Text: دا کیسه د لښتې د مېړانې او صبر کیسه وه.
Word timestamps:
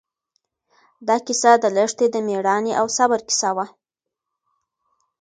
دا 1.07 1.15
کیسه 1.25 1.51
د 1.63 1.65
لښتې 1.75 2.07
د 2.11 2.15
مېړانې 2.27 2.73
او 2.79 2.85
صبر 2.97 3.19
کیسه 3.27 3.49
وه. 3.55 3.65